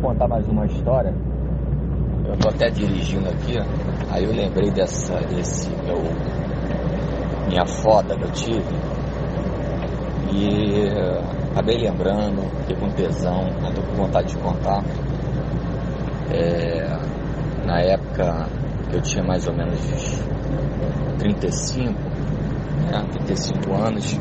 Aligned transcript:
vou 0.00 0.10
contar 0.10 0.28
mais 0.28 0.46
uma 0.48 0.64
história. 0.66 1.12
Eu 2.24 2.36
tô 2.38 2.48
até 2.48 2.70
dirigindo 2.70 3.28
aqui, 3.28 3.58
aí 4.10 4.24
eu 4.24 4.32
lembrei 4.32 4.70
dessa, 4.70 5.14
desse 5.26 5.70
meu 5.84 6.02
minha 7.48 7.66
foda 7.66 8.14
que 8.16 8.24
eu 8.24 8.32
tive. 8.32 8.76
E 10.32 10.88
acabei 11.50 11.78
lembrando, 11.78 12.42
fiquei 12.60 12.76
com 12.76 12.88
tesão, 12.90 13.44
tô 13.74 13.82
com 13.82 13.94
vontade 14.04 14.28
de 14.28 14.36
contar. 14.38 14.84
É, 16.30 16.86
na 17.66 17.80
época 17.80 18.46
eu 18.92 19.00
tinha 19.00 19.24
mais 19.24 19.46
ou 19.48 19.54
menos 19.54 19.80
35, 21.18 21.98
né, 22.78 23.06
35 23.12 23.74
anos, 23.74 24.18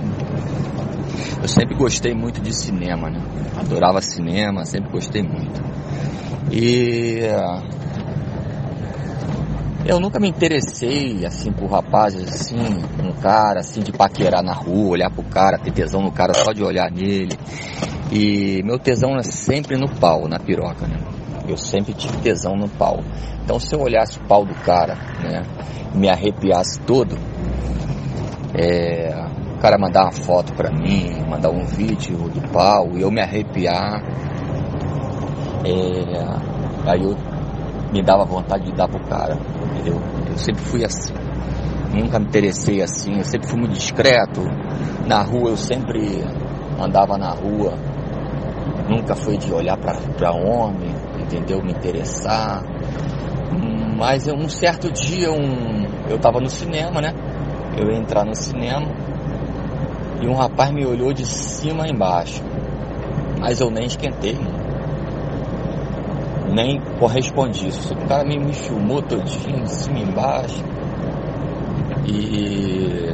eu 1.42 1.48
sempre 1.48 1.76
gostei 1.76 2.14
muito 2.14 2.42
de 2.42 2.54
cinema, 2.54 3.10
né? 3.10 3.22
Adorava 3.56 4.02
cinema, 4.02 4.66
sempre 4.66 4.92
gostei 4.92 5.24
muito. 5.24 5.62
E 6.52 7.20
eu 9.86 10.00
nunca 10.00 10.20
me 10.20 10.28
interessei 10.28 11.26
assim 11.26 11.52
por 11.52 11.70
rapazes 11.70 12.28
assim, 12.28 12.60
um 13.02 13.12
cara 13.22 13.62
assim 13.62 13.82
de 13.82 13.92
paquerar 13.92 14.44
na 14.44 14.54
rua, 14.54 14.92
olhar 14.92 15.10
pro 15.10 15.24
cara, 15.24 15.58
ter 15.58 15.72
tesão 15.72 16.02
no 16.02 16.12
cara 16.12 16.34
só 16.34 16.52
de 16.52 16.64
olhar 16.64 16.92
nele. 16.92 17.38
E 18.12 18.62
meu 18.64 18.78
tesão 18.80 19.16
é 19.18 19.24
sempre 19.24 19.78
no 19.78 19.90
pau, 19.90 20.28
na 20.28 20.40
piroca, 20.40 20.88
né? 20.88 20.98
Eu 21.48 21.58
sempre 21.58 21.94
tive 21.94 22.18
tesão 22.18 22.56
no 22.56 22.68
pau. 22.68 23.00
Então 23.44 23.60
se 23.60 23.74
eu 23.74 23.80
olhasse 23.80 24.20
o 24.20 24.24
pau 24.24 24.46
do 24.46 24.54
cara, 24.56 24.96
né, 25.24 25.44
me 25.96 26.10
arrepiasse 26.10 26.80
todo, 26.82 27.18
é, 28.54 29.10
o 29.56 29.60
cara 29.60 29.78
mandar 29.78 30.04
uma 30.04 30.12
foto 30.12 30.54
pra 30.54 30.72
mim, 30.72 31.24
mandar 31.30 31.50
um 31.50 31.66
vídeo 31.66 32.30
do 32.30 32.42
pau 32.52 32.98
e 32.98 33.02
eu 33.02 33.12
me 33.12 33.22
arrepiar, 33.22 34.04
é, 35.66 36.90
aí 36.90 37.04
eu 37.04 37.18
me 37.92 38.02
dava 38.02 38.26
vontade 38.26 38.66
de 38.66 38.72
dar 38.74 38.88
pro 38.88 39.00
cara, 39.08 39.38
entendeu? 39.72 40.02
Eu 40.30 40.38
sempre 40.38 40.62
fui 40.64 40.84
assim. 40.84 41.14
Nunca 41.94 42.20
me 42.20 42.26
interessei 42.26 42.82
assim, 42.82 43.18
eu 43.18 43.24
sempre 43.24 43.48
fui 43.48 43.60
muito 43.60 43.74
discreto. 43.74 44.42
Na 45.08 45.24
rua 45.24 45.52
eu 45.52 45.58
sempre 45.58 46.24
andava 46.80 47.18
na 47.18 47.32
rua, 47.32 47.74
nunca 48.90 49.16
foi 49.16 49.38
de 49.38 49.52
olhar 49.54 49.78
para 49.78 50.32
homem, 50.32 50.94
entendeu? 51.20 51.62
Me 51.64 51.72
interessar. 51.72 52.64
Mas 53.98 54.28
um 54.28 54.48
certo 54.48 54.92
dia 54.92 55.32
um, 55.32 55.88
eu 56.10 56.20
tava 56.20 56.40
no 56.40 56.50
cinema, 56.50 57.02
né? 57.02 57.14
Eu 57.78 57.92
ia 57.92 57.98
entrar 57.98 58.26
no 58.26 58.36
cinema 58.36 58.88
e 60.22 60.28
um 60.28 60.34
rapaz 60.34 60.72
me 60.72 60.86
olhou 60.86 61.14
de 61.14 61.26
cima 61.26 61.84
a 61.84 61.88
embaixo. 61.88 62.42
Mas 63.40 63.62
eu 63.62 63.70
nem 63.70 63.86
esquentei, 63.86 64.36
nem 66.52 66.82
correspondi. 67.00 67.70
O 67.92 68.08
cara 68.08 68.24
me, 68.24 68.54
filmou 68.54 69.02
todinho, 69.02 69.64
de 69.64 69.72
cima 69.72 70.00
e 70.00 70.04
embaixo. 70.04 70.64
E 72.08 73.14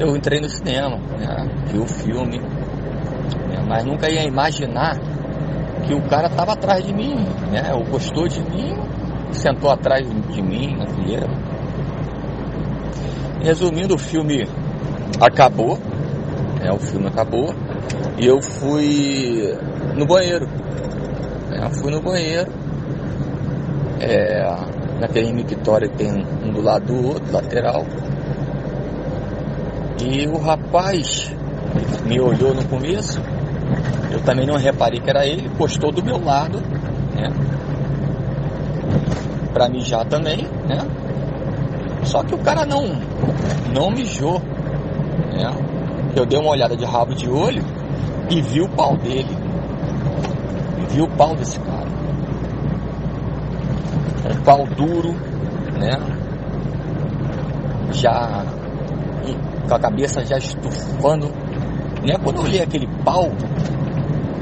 eu 0.00 0.16
entrei 0.16 0.40
no 0.40 0.48
cinema, 0.48 0.96
né? 1.18 1.48
vi 1.66 1.78
o 1.78 1.86
filme, 1.86 2.38
né? 2.38 3.64
mas 3.66 3.84
nunca 3.84 4.08
ia 4.10 4.24
imaginar 4.24 4.96
que 5.86 5.94
o 5.94 6.02
cara 6.08 6.28
estava 6.28 6.52
atrás 6.52 6.84
de 6.84 6.94
mim, 6.94 7.14
né? 7.50 7.72
Ou 7.74 7.84
gostou 7.84 8.28
de 8.28 8.40
mim, 8.40 8.74
sentou 9.32 9.70
atrás 9.70 10.06
de 10.06 10.42
mim 10.42 10.76
na 10.76 10.86
fileira. 10.86 11.26
Resumindo, 13.40 13.94
o 13.94 13.98
filme 13.98 14.46
acabou, 15.20 15.78
né, 16.60 16.72
o 16.72 16.78
filme 16.78 17.06
acabou 17.06 17.54
e 18.18 18.26
eu 18.26 18.42
fui 18.42 19.56
no 19.94 20.06
banheiro. 20.06 20.46
Né, 21.48 21.70
fui 21.80 21.90
no 21.90 22.00
banheiro. 22.02 22.50
É, 24.00 24.44
naquele 25.00 25.32
mictório 25.32 25.88
tem 25.90 26.10
um 26.12 26.52
do 26.52 26.60
lado 26.60 26.86
do 26.86 27.08
outro, 27.08 27.32
lateral. 27.32 27.84
E 30.00 30.26
o 30.28 30.38
rapaz 30.38 31.32
me 32.04 32.20
olhou 32.20 32.54
no 32.54 32.64
começo. 32.64 33.20
Eu 34.10 34.20
também 34.22 34.46
não 34.46 34.56
reparei 34.56 35.00
que 35.00 35.10
era 35.10 35.26
ele, 35.26 35.48
postou 35.56 35.92
do 35.92 36.02
meu 36.02 36.22
lado, 36.22 36.60
né? 37.14 37.30
Pra 39.52 39.68
mijar 39.68 40.06
também, 40.06 40.46
né? 40.66 40.78
Só 42.08 42.22
que 42.22 42.34
o 42.34 42.38
cara 42.38 42.64
não, 42.64 42.86
não 43.70 43.90
mijou, 43.90 44.40
né? 45.30 45.52
eu 46.16 46.24
dei 46.24 46.38
uma 46.38 46.52
olhada 46.52 46.74
de 46.74 46.82
rabo 46.82 47.14
de 47.14 47.28
olho 47.28 47.62
e 48.30 48.40
vi 48.40 48.62
o 48.62 48.68
pau 48.70 48.96
dele. 48.96 49.36
Vi 50.88 51.02
o 51.02 51.08
pau 51.08 51.36
desse 51.36 51.60
cara. 51.60 51.86
Um 54.24 54.42
pau 54.42 54.66
duro, 54.68 55.12
né? 55.78 55.98
Já 57.92 58.42
com 59.68 59.74
a 59.74 59.78
cabeça 59.78 60.24
já 60.24 60.38
estufando. 60.38 61.26
Né? 62.02 62.16
Quando 62.24 62.38
eu 62.38 62.44
olhei 62.44 62.62
aquele 62.62 62.86
pau, 63.04 63.30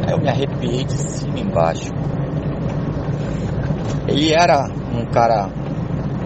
eu 0.09 0.19
me 0.19 0.29
arrepiei 0.29 0.85
de 0.85 0.93
cima 0.93 1.37
e 1.37 1.43
embaixo. 1.43 1.93
Ele 4.07 4.33
era 4.33 4.69
um 4.95 5.05
cara 5.07 5.51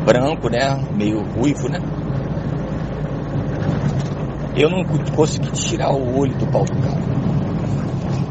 branco, 0.05 0.49
né? 0.49 0.83
Meio 0.97 1.23
ruivo, 1.23 1.69
né? 1.69 1.79
eu 4.57 4.69
não 4.69 4.85
consegui 5.15 5.51
tirar 5.53 5.91
o 5.91 6.19
olho 6.19 6.37
do 6.37 6.47
pau 6.47 6.65
do 6.65 6.77
cara. 6.83 7.01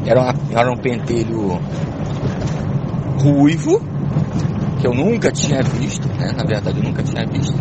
Era, 0.06 0.20
uma, 0.20 0.34
era 0.52 0.72
um 0.72 0.76
pentelho 0.76 1.60
ruivo, 3.20 3.80
que 4.80 4.86
eu 4.86 4.94
nunca 4.94 5.30
tinha 5.32 5.62
visto, 5.62 6.06
né? 6.08 6.32
Na 6.36 6.44
verdade, 6.44 6.78
eu 6.78 6.84
nunca 6.84 7.02
tinha 7.02 7.26
visto. 7.26 7.54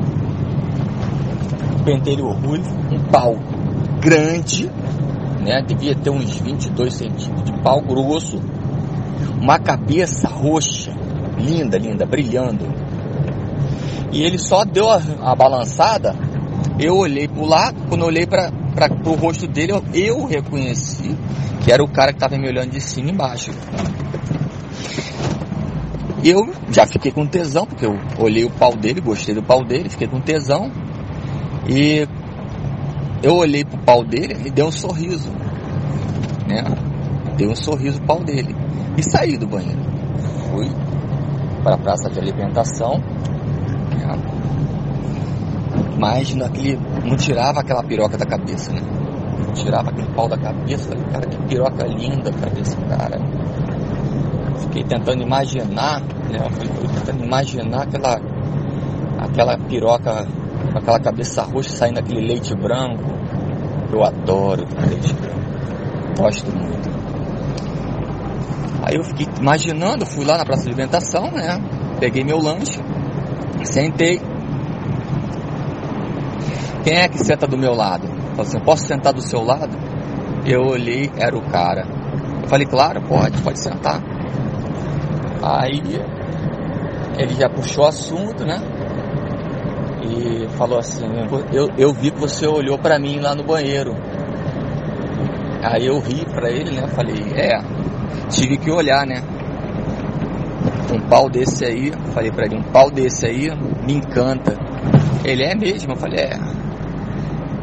Um 1.80 1.84
pentelho 1.84 2.28
ruivo, 2.32 2.70
um 2.92 3.00
pau 3.10 3.36
grande, 4.00 4.70
né? 5.42 5.62
Devia 5.66 5.96
ter 5.96 6.10
uns 6.10 6.40
22 6.40 6.94
centímetros 6.94 7.46
de 7.46 7.64
pau 7.64 7.82
grosso, 7.82 8.40
uma 9.42 9.58
cabeça 9.58 10.28
roxa, 10.28 10.92
linda, 11.38 11.78
linda, 11.78 12.06
brilhando. 12.06 12.66
E 14.12 14.24
ele 14.24 14.38
só 14.38 14.66
deu 14.66 14.90
a, 14.90 15.02
a 15.22 15.36
balançada 15.36 16.16
eu 16.80 16.96
olhei 16.96 17.28
pro 17.28 17.46
lado, 17.46 17.76
quando 17.90 18.02
eu 18.02 18.08
olhei 18.08 18.26
para 18.26 18.50
o 19.06 19.14
rosto 19.14 19.46
dele, 19.46 19.74
eu, 19.74 19.84
eu 19.94 20.26
reconheci 20.26 21.14
que 21.62 21.74
era 21.74 21.84
o 21.84 21.90
cara 21.90 22.14
que 22.14 22.18
estava 22.18 22.38
me 22.38 22.48
olhando 22.48 22.72
de 22.72 22.80
cima 22.80 23.10
e 23.10 23.12
embaixo. 23.12 23.52
Eu 26.24 26.54
já 26.72 26.86
fiquei 26.86 27.12
com 27.12 27.28
tesão, 27.28 27.66
porque 27.66 27.86
eu 27.86 28.00
olhei 28.18 28.46
o 28.46 28.50
pau 28.50 28.74
dele, 28.78 29.02
gostei 29.02 29.36
do 29.36 29.44
pau 29.44 29.62
dele, 29.66 29.90
fiquei 29.90 30.08
com 30.08 30.22
tesão. 30.22 30.72
E 31.68 32.08
eu 33.22 33.36
olhei 33.36 33.66
pro 33.66 33.78
pau 33.80 34.02
dele 34.02 34.38
e 34.46 34.50
deu 34.50 34.68
um 34.68 34.72
sorriso. 34.72 35.30
Né? 36.48 36.64
Deu 37.36 37.50
um 37.50 37.56
sorriso 37.56 38.00
o 38.00 38.06
pau 38.06 38.24
dele. 38.24 38.56
E 38.98 39.04
saí 39.04 39.38
do 39.38 39.48
banheiro. 39.48 39.82
Fui 40.50 40.70
para 41.62 41.76
a 41.76 41.78
praça 41.78 42.10
de 42.10 42.20
alimentação. 42.20 43.04
Né? 44.08 44.40
Mas 46.00 46.34
naquele, 46.34 46.80
não 47.04 47.16
tirava 47.16 47.60
aquela 47.60 47.84
piroca 47.84 48.18
da 48.18 48.26
cabeça, 48.26 48.72
né? 48.72 48.82
Não 49.46 49.54
tirava 49.54 49.90
aquele 49.90 50.08
pau 50.14 50.28
da 50.28 50.38
cabeça. 50.38 50.90
Cara, 51.12 51.28
que 51.28 51.38
piroca 51.48 51.86
linda 51.86 52.32
pra 52.32 52.50
esse 52.60 52.78
cara. 52.78 53.20
Fiquei 54.60 54.84
tentando 54.84 55.22
imaginar, 55.22 56.02
né? 56.02 56.40
Fui 56.52 56.88
tentando 56.88 57.26
imaginar 57.26 57.84
aquela, 57.84 58.20
aquela 59.20 59.58
piroca 59.58 60.26
com 60.72 60.78
aquela 60.78 61.00
cabeça 61.00 61.44
roxa 61.44 61.72
saindo 61.72 62.00
aquele 62.00 62.26
leite 62.26 62.56
branco. 62.56 63.04
Eu 63.92 64.04
adoro 64.04 64.66
leite 64.88 65.14
branco. 65.14 65.40
Gosto 66.18 66.52
muito. 66.52 66.90
Aí 68.84 68.96
eu 68.96 69.04
fiquei 69.04 69.28
imaginando, 69.40 70.06
fui 70.06 70.26
lá 70.26 70.38
na 70.38 70.46
praça 70.46 70.64
de 70.64 70.70
alimentação, 70.70 71.30
né? 71.32 71.60
Peguei 72.00 72.24
meu 72.24 72.38
lanche, 72.38 72.80
sentei, 73.66 74.22
quem 76.84 76.98
é 76.98 77.08
que 77.08 77.20
senta 77.20 77.46
do 77.46 77.58
meu 77.58 77.74
lado? 77.74 78.08
Falei 78.08 78.42
assim, 78.42 78.60
posso 78.60 78.86
sentar 78.86 79.14
do 79.14 79.22
seu 79.22 79.44
lado? 79.44 79.78
Eu 80.46 80.62
olhei, 80.62 81.12
era 81.18 81.38
o 81.38 81.42
cara. 81.42 81.86
Eu 82.42 82.48
falei, 82.48 82.66
claro, 82.66 83.02
pode, 83.02 83.42
pode 83.42 83.60
sentar. 83.60 84.02
Aí 85.44 85.82
ele 87.18 87.34
já 87.36 87.50
puxou 87.50 87.84
o 87.84 87.88
assunto, 87.88 88.46
né? 88.46 88.62
E 90.02 90.48
falou 90.58 90.80
assim, 90.80 91.06
eu, 91.52 91.70
eu 91.78 91.94
vi 91.94 92.12
que 92.12 92.20
você 92.20 92.48
olhou 92.48 92.80
para 92.80 92.98
mim 92.98 93.20
lá 93.20 93.36
no 93.36 93.44
banheiro. 93.44 93.94
Aí 95.62 95.86
eu 95.86 96.00
ri 96.00 96.26
pra 96.26 96.50
ele, 96.50 96.72
né? 96.72 96.88
Falei, 96.88 97.22
é, 97.36 97.60
tive 98.30 98.58
que 98.58 98.72
olhar, 98.72 99.06
né? 99.06 99.22
Um 100.94 101.08
pau 101.10 101.30
desse 101.30 101.66
aí, 101.66 101.92
falei 102.20 102.32
pra 102.32 102.46
ele, 102.46 102.58
um 102.58 102.64
pau 102.64 102.92
desse 102.92 103.26
aí 103.26 103.50
me 103.86 103.94
encanta. 103.94 104.58
Ele 105.24 105.44
é 105.44 105.56
mesmo, 105.56 105.94
eu 105.94 105.96
falei, 105.96 106.20
é, 106.20 106.40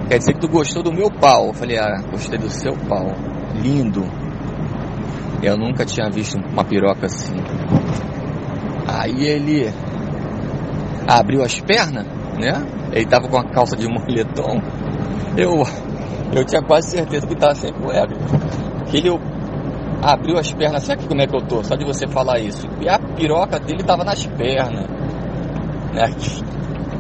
Quer 0.08 0.19
dizer 0.19 0.35
que 0.35 0.41
tu 0.41 0.49
gostou 0.49 0.82
do 0.82 0.93
meu 0.93 1.11
pau? 1.11 1.49
Eu 1.49 1.53
falei, 1.53 1.79
ah, 1.79 2.00
gostei 2.11 2.38
do 2.38 2.49
seu 2.49 2.73
pau. 2.88 3.12
Lindo. 3.61 4.05
Eu 5.43 5.56
nunca 5.56 5.85
tinha 5.85 6.08
visto 6.08 6.38
uma 6.38 6.64
piroca 6.64 7.06
assim. 7.06 7.35
Aí 8.87 9.26
ele 9.26 9.69
abriu 11.09 11.43
as 11.43 11.61
pernas, 11.61 12.06
né? 12.38 12.64
Ele 12.93 13.06
tava 13.06 13.29
com 13.29 13.37
a 13.37 13.44
calça 13.50 13.76
de 13.76 13.88
moletom. 13.88 14.61
Eu, 15.37 15.64
eu 16.32 16.44
tinha 16.44 16.62
quase 16.62 16.93
certeza 16.93 17.26
que 17.26 17.35
tava 17.35 17.55
sem 17.56 17.73
cueca. 17.73 18.14
Que 18.87 18.99
ele 18.99 19.11
abriu 20.03 20.39
as 20.39 20.53
pernas, 20.53 20.83
sabe 20.85 21.07
como 21.07 21.21
é 21.21 21.27
que 21.27 21.37
eu 21.37 21.43
tô? 21.43 21.63
Só 21.65 21.75
de 21.77 21.85
você 21.85 22.07
falar 22.07 22.39
isso. 22.39 22.67
E 22.81 22.89
a 22.89 22.99
piroca 22.99 23.59
dele 23.59 23.83
tava 23.83 24.05
nas 24.05 24.27
pernas. 24.27 24.87
Né? 25.93 26.05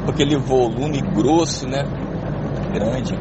Aquele 0.08 0.36
volume 0.36 1.00
grosso, 1.00 1.68
né? 1.68 1.82
Grande. 2.72 3.14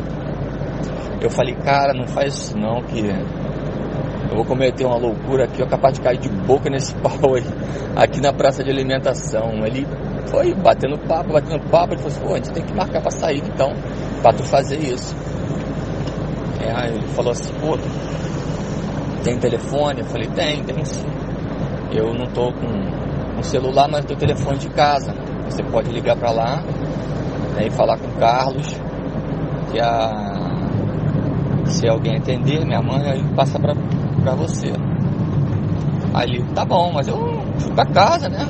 Eu 1.22 1.30
falei, 1.30 1.56
cara, 1.56 1.94
não 1.94 2.08
faz 2.08 2.34
isso 2.36 2.58
não, 2.58 2.82
que 2.84 3.00
eu 4.36 4.36
vou 4.36 4.46
cometer 4.46 4.86
uma 4.86 4.98
loucura 4.98 5.46
aqui, 5.46 5.62
eu 5.62 5.68
capaz 5.68 5.94
de 5.94 6.02
cair 6.02 6.18
de 6.20 6.30
boca 6.30 6.70
nesse 6.70 6.94
pau 7.00 7.36
aí, 7.36 7.44
aqui 7.96 8.20
na 8.20 8.34
praça 8.34 8.64
de 8.64 8.70
alimentação. 8.70 9.66
Ele 9.66 9.88
foi 10.28 10.54
batendo 10.54 10.98
papo, 11.08 11.32
batendo 11.32 11.60
papo, 11.70 11.94
ele 11.94 12.02
falou 12.02 12.12
assim, 12.12 12.28
pô, 12.28 12.34
a 12.34 12.38
gente 12.38 12.52
tem 12.52 12.64
que 12.64 12.74
marcar 12.74 13.02
pra 13.02 13.12
sair 13.12 13.42
então, 13.46 13.72
pra 14.22 14.34
tu 14.34 14.44
fazer 14.44 14.78
isso. 14.78 15.16
É, 16.60 16.90
ele 16.90 17.08
falou 17.10 17.32
assim, 17.32 17.54
pô, 17.62 17.78
tem 19.26 19.40
telefone? 19.40 20.02
Eu 20.02 20.06
falei, 20.06 20.28
tem, 20.28 20.64
tem 20.64 20.86
sim. 20.86 21.08
Eu 21.92 22.14
não 22.14 22.28
tô 22.28 22.52
com 22.54 23.40
um 23.40 23.44
celular, 23.44 23.90
mas 23.90 24.06
tenho 24.06 24.20
telefone 24.20 24.60
de 24.60 24.70
casa. 24.70 25.14
Você 25.50 25.64
pode 25.64 25.92
ligar 25.92 26.16
pra 26.16 26.30
lá 26.32 26.58
né, 27.56 27.66
e 27.66 27.72
falar 27.72 27.98
com 27.98 28.08
o 28.08 28.20
Carlos, 28.20 28.80
que 29.72 29.80
a 29.80 30.34
se 31.66 31.88
alguém 31.88 32.18
atender, 32.18 32.64
minha 32.64 32.82
mãe, 32.82 33.10
aí 33.10 33.24
passa 33.36 33.60
pra, 33.60 33.74
pra 34.22 34.36
você. 34.36 34.72
Aí 36.14 36.44
tá 36.54 36.64
bom, 36.64 36.92
mas 36.94 37.08
eu 37.08 37.18
fui 37.58 37.74
pra 37.74 37.86
casa, 37.86 38.30
né? 38.30 38.46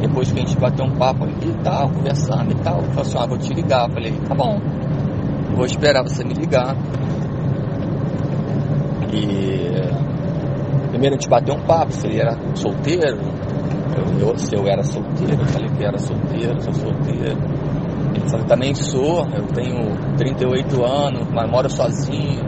Depois 0.00 0.32
que 0.32 0.38
a 0.38 0.40
gente 0.40 0.58
bateu 0.58 0.86
um 0.86 0.96
papo 0.96 1.26
e 1.26 1.52
tal, 1.62 1.90
conversando 1.90 2.52
e 2.52 2.54
tal, 2.62 2.78
ele 2.78 2.88
falou 2.88 3.02
assim, 3.02 3.18
ah, 3.18 3.26
vou 3.26 3.36
te 3.36 3.52
ligar. 3.52 3.88
Eu 3.88 3.94
falei, 3.94 4.12
tá 4.26 4.34
bom, 4.34 4.58
vou 5.54 5.66
esperar 5.66 6.02
você 6.02 6.24
me 6.24 6.32
ligar. 6.32 6.74
E 9.12 10.88
primeiro 10.90 11.14
a 11.14 11.18
gente 11.18 11.28
bateu 11.28 11.54
um 11.54 11.60
papo, 11.60 11.92
se 11.92 12.06
ele 12.06 12.20
era 12.20 12.36
solteiro, 12.54 13.18
eu, 13.96 14.28
eu, 14.28 14.38
se 14.38 14.54
eu 14.54 14.66
era 14.66 14.82
solteiro, 14.82 15.40
eu 15.40 15.46
falei 15.46 15.68
que 15.70 15.84
era 15.84 15.98
solteiro, 15.98 16.62
sou 16.62 16.74
solteiro. 16.74 17.38
Ele 18.14 18.28
falou, 18.28 18.46
também 18.46 18.74
sou, 18.74 19.26
eu 19.34 19.46
tenho 19.54 20.16
38 20.16 20.84
anos, 20.84 21.28
mas 21.32 21.50
moro 21.50 21.70
sozinho. 21.70 22.42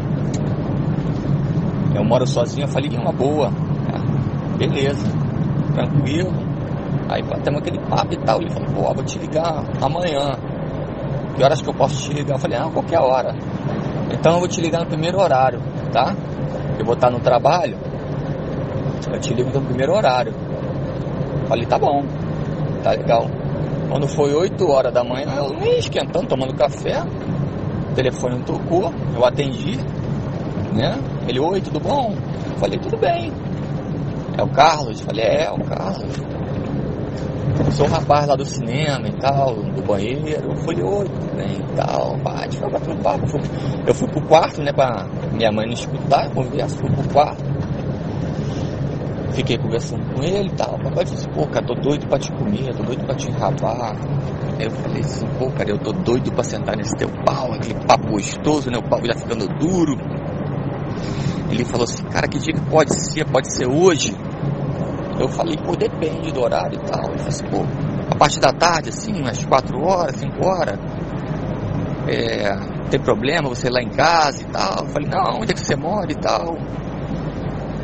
Eu 1.94 2.04
moro 2.04 2.26
sozinho, 2.26 2.64
eu 2.64 2.68
falei, 2.68 2.90
uma 2.96 3.12
boa. 3.12 3.50
beleza, 4.58 5.06
tranquilo. 5.74 6.32
Aí 7.08 7.22
batemos 7.22 7.60
aquele 7.60 7.78
papo 7.80 8.14
e 8.14 8.18
tal. 8.18 8.40
Ele 8.40 8.50
falou, 8.50 8.94
vou 8.94 9.04
te 9.04 9.18
ligar 9.18 9.64
amanhã. 9.80 10.38
Que 11.36 11.42
horas 11.42 11.60
que 11.60 11.68
eu 11.68 11.74
posso 11.74 12.02
te 12.02 12.14
ligar? 12.14 12.34
Eu 12.34 12.38
falei, 12.38 12.58
ah, 12.58 12.70
qualquer 12.72 13.00
hora. 13.00 13.34
Então 14.12 14.34
eu 14.34 14.38
vou 14.40 14.48
te 14.48 14.60
ligar 14.60 14.80
no 14.80 14.86
primeiro 14.86 15.18
horário, 15.18 15.60
tá? 15.92 16.14
Eu 16.80 16.86
vou 16.86 16.94
estar 16.94 17.10
no 17.10 17.20
trabalho, 17.20 17.76
eu 19.12 19.20
te 19.20 19.34
ligo 19.34 19.50
no 19.50 19.60
primeiro 19.60 19.92
horário. 19.92 20.32
Falei, 21.46 21.66
tá 21.66 21.78
bom, 21.78 22.02
tá 22.82 22.92
legal. 22.92 23.26
Quando 23.90 24.08
foi 24.08 24.32
8 24.32 24.66
horas 24.66 24.90
da 24.90 25.04
manhã, 25.04 25.30
eu 25.36 25.50
nem 25.50 25.78
esquentando, 25.78 26.26
tomando 26.26 26.54
café. 26.54 27.02
O 27.90 27.94
telefone 27.94 28.36
não 28.36 28.44
tocou, 28.44 28.90
eu 29.14 29.22
atendi, 29.26 29.76
né? 30.72 30.98
Ele, 31.28 31.38
oi, 31.38 31.60
tudo 31.60 31.78
bom? 31.80 32.16
Falei, 32.56 32.78
tudo 32.78 32.96
bem. 32.96 33.30
É 34.38 34.42
o 34.42 34.48
Carlos? 34.48 35.02
Falei, 35.02 35.22
é, 35.22 35.44
é 35.44 35.50
o 35.50 35.62
Carlos. 35.62 36.14
Sou 37.72 37.86
o 37.86 37.90
rapaz 37.90 38.26
lá 38.26 38.34
do 38.34 38.44
cinema 38.44 39.08
e 39.08 39.12
tal, 39.20 39.54
do 39.54 39.82
banheiro. 39.82 40.28
Eu 40.28 40.56
falei, 40.56 40.82
bem 41.36 41.58
e 41.58 41.76
tal. 41.76 42.16
Bate, 42.18 42.58
foi 42.58 42.70
batendo 42.70 43.02
papo. 43.02 43.26
Eu 43.86 43.94
fui 43.94 44.08
pro 44.08 44.22
quarto, 44.22 44.62
né, 44.62 44.72
pra 44.72 45.06
minha 45.32 45.52
mãe 45.52 45.66
não 45.66 45.74
escutar, 45.74 46.26
eu 46.26 46.68
fui 46.68 46.90
pro 46.90 47.08
quarto. 47.12 47.44
Fiquei 49.32 49.56
conversando 49.56 50.04
com 50.12 50.22
ele 50.22 50.48
e 50.48 50.54
tal. 50.54 50.74
O 50.74 50.82
papai 50.82 51.04
disse, 51.04 51.28
pô, 51.28 51.46
cara, 51.46 51.64
tô 51.64 51.74
doido 51.74 52.06
pra 52.08 52.18
te 52.18 52.32
comer, 52.32 52.74
tô 52.74 52.82
doido 52.82 53.04
pra 53.06 53.14
te 53.14 53.30
enrabar. 53.30 53.94
Aí 54.58 54.66
eu 54.66 54.70
falei 54.72 55.00
assim, 55.00 55.26
pô, 55.38 55.50
cara, 55.50 55.70
eu 55.70 55.78
tô 55.78 55.92
doido 55.92 56.32
pra 56.32 56.42
sentar 56.42 56.76
nesse 56.76 56.94
teu 56.96 57.08
pau, 57.24 57.52
aquele 57.52 57.78
papo 57.86 58.10
gostoso, 58.10 58.70
né? 58.70 58.78
O 58.78 58.82
pau 58.82 59.00
já 59.04 59.14
ficando 59.14 59.46
duro. 59.58 59.96
Ele 61.50 61.64
falou 61.64 61.84
assim, 61.84 62.02
cara, 62.04 62.28
que 62.28 62.38
dia 62.38 62.54
que 62.54 62.60
pode 62.70 62.92
ser? 62.92 63.24
Pode 63.24 63.56
ser 63.56 63.66
hoje? 63.66 64.14
Eu 65.20 65.28
falei, 65.28 65.54
pô, 65.58 65.76
depende 65.76 66.32
do 66.32 66.40
horário 66.40 66.80
e 66.80 66.90
tal. 66.90 67.10
Ele 67.10 67.18
falou 67.18 67.28
assim, 67.28 67.46
pô, 67.48 67.58
a 68.10 68.16
partir 68.16 68.40
da 68.40 68.52
tarde, 68.52 68.88
assim, 68.88 69.20
umas 69.20 69.44
4 69.44 69.78
horas, 69.78 70.16
5 70.16 70.46
horas, 70.46 70.78
é, 72.08 72.56
tem 72.90 72.98
problema 72.98 73.50
você 73.50 73.68
ir 73.68 73.70
lá 73.70 73.82
em 73.82 73.90
casa 73.90 74.42
e 74.42 74.46
tal? 74.46 74.78
Eu 74.78 74.86
falei, 74.86 75.08
não, 75.10 75.40
onde 75.42 75.52
é 75.52 75.54
que 75.54 75.60
você 75.60 75.76
mora 75.76 76.10
e 76.10 76.14
tal? 76.14 76.56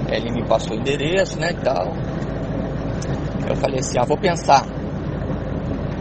Ele 0.08 0.32
me 0.32 0.48
passou 0.48 0.76
o 0.76 0.80
endereço, 0.80 1.38
né, 1.38 1.50
e 1.50 1.62
tal. 1.62 1.92
Eu 3.46 3.56
falei 3.56 3.80
assim, 3.80 3.98
ah, 3.98 4.04
vou 4.04 4.16
pensar. 4.16 4.64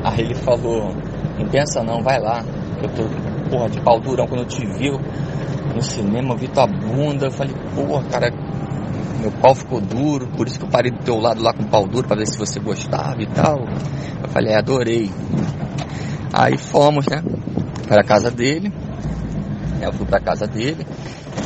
Aí 0.06 0.22
ele 0.22 0.36
falou, 0.36 0.94
não 1.38 1.50
pensa 1.50 1.84
não, 1.84 2.02
vai 2.02 2.18
lá. 2.18 2.44
Eu 2.82 2.90
tô, 2.90 3.04
porra, 3.50 3.70
de 3.70 3.82
pau 3.82 4.00
durão 4.00 4.26
quando 4.26 4.42
eu 4.42 4.48
te 4.48 4.66
vi 4.66 4.90
no 4.90 5.82
cinema, 5.82 6.34
eu 6.34 6.38
vi 6.38 6.48
tua 6.48 6.66
bunda. 6.66 7.26
Eu 7.26 7.32
falei, 7.32 7.54
porra, 7.76 8.04
cara, 8.06 8.32
meu 9.26 9.32
pau 9.32 9.56
ficou 9.56 9.82
duro, 9.82 10.28
por 10.28 10.46
isso 10.46 10.60
que 10.60 10.66
eu 10.66 10.70
parei 10.70 10.92
do 10.92 11.00
teu 11.00 11.20
lado 11.20 11.42
lá 11.42 11.52
com 11.52 11.64
o 11.64 11.68
pau 11.68 11.88
duro 11.88 12.08
para 12.08 12.18
ver 12.18 12.28
se 12.28 12.38
você 12.38 12.60
gostava 12.60 13.20
e 13.24 13.26
tal. 13.26 13.62
Eu 14.22 14.30
falei, 14.30 14.54
é, 14.54 14.58
adorei. 14.58 15.10
Aí 16.32 16.58
fomos, 16.60 17.08
né, 17.08 17.24
para 17.88 18.02
a 18.02 18.04
casa 18.04 18.30
dele. 18.30 18.72
Eu 19.82 19.92
fui 19.94 20.06
para 20.06 20.20
a 20.20 20.22
casa 20.22 20.46
dele. 20.46 20.86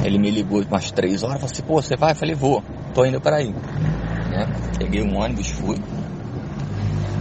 Ele 0.04 0.20
me 0.20 0.30
ligou 0.30 0.62
umas 0.62 0.92
três 0.92 1.24
horas, 1.24 1.38
falou 1.38 1.52
assim, 1.52 1.64
pô, 1.64 1.82
você 1.82 1.96
vai? 1.96 2.12
Eu 2.12 2.16
falei, 2.16 2.36
vou, 2.36 2.62
tô 2.94 3.06
indo 3.06 3.22
para 3.22 3.38
aí. 3.38 3.54
Né? 3.54 4.46
Peguei 4.78 5.02
um 5.02 5.18
ônibus, 5.18 5.50
fui 5.50 5.78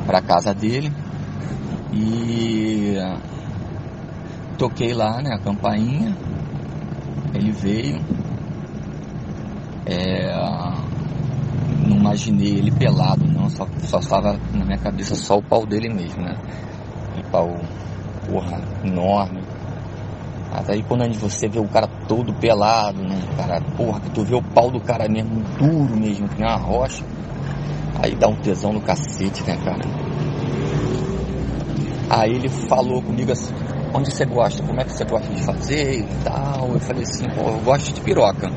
para 0.07 0.21
casa 0.21 0.53
dele 0.53 0.93
e 1.93 2.97
toquei 4.59 4.93
lá, 4.93 5.23
né, 5.23 5.35
a 5.35 5.39
campainha. 5.39 6.17
Ele 7.33 7.53
veio. 7.53 8.01
É, 9.89 10.33
não 11.87 11.97
imaginei 11.97 12.59
ele 12.59 12.71
pelado, 12.71 13.27
não, 13.27 13.49
só, 13.49 13.67
só 13.85 13.99
estava 13.99 14.39
na 14.53 14.65
minha 14.65 14.79
cabeça 14.79 15.15
só 15.15 15.39
o 15.39 15.43
pau 15.43 15.65
dele 15.67 15.89
mesmo, 15.89 16.23
né? 16.23 16.37
E 17.17 17.23
pau, 17.31 17.59
porra, 18.27 18.61
enorme 18.85 19.41
mas 20.51 20.71
aí 20.71 20.83
quando 20.83 21.07
você 21.21 21.49
vê 21.49 21.59
o 21.59 21.69
cara 21.69 21.87
todo 22.09 22.33
pelado, 22.35 23.03
né? 23.03 23.21
Cara, 23.37 23.61
porra, 23.77 24.01
que 24.01 24.11
tu 24.11 24.25
vê 24.25 24.35
o 24.35 24.43
pau 24.43 24.71
do 24.71 24.81
cara 24.81 25.09
mesmo 25.09 25.43
duro 25.59 25.97
mesmo, 25.97 26.29
que 26.29 26.41
nem 26.41 26.49
uma 26.49 26.57
rocha. 26.57 27.05
Aí 28.03 28.15
dá 28.15 28.29
um 28.29 28.37
tesão 28.37 28.73
no 28.73 28.81
cacete, 28.81 29.43
né, 29.45 29.57
cara? 29.65 29.83
Aí 32.09 32.33
ele 32.33 32.49
falou 32.49 33.03
comigo 33.03 33.31
assim, 33.31 33.53
onde 33.93 34.11
você 34.11 34.25
gosta? 34.25 34.63
Como 34.63 34.81
é 34.81 34.85
que 34.85 34.93
você 34.93 35.05
gosta 35.05 35.33
de 35.33 35.43
fazer 35.45 36.01
e 36.01 36.25
tal? 36.25 36.71
Eu 36.73 36.81
falei 36.81 37.03
assim, 37.03 37.29
pô, 37.29 37.51
eu 37.51 37.61
gosto 37.61 37.93
de 37.93 38.01
piroca. 38.01 38.51